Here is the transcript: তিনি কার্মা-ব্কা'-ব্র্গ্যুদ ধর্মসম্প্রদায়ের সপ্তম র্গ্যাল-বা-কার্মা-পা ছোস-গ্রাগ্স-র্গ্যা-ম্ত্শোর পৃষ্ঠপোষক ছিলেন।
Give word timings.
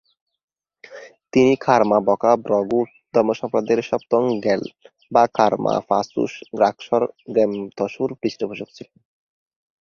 তিনি 1.33 1.53
কার্মা-ব্কা'-ব্র্গ্যুদ 1.65 2.89
ধর্মসম্প্রদায়ের 3.13 3.87
সপ্তম 3.89 4.21
র্গ্যাল-বা-কার্মা-পা 4.33 5.99
ছোস-গ্রাগ্স-র্গ্যা-ম্ত্শোর 6.11 8.09
পৃষ্ঠপোষক 8.21 8.69
ছিলেন। 8.75 8.95